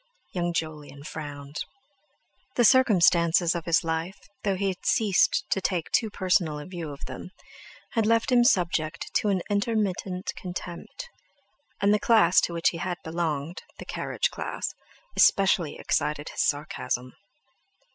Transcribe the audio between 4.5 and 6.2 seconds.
he had ceased to take a too